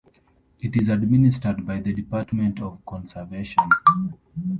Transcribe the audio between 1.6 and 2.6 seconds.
by the Department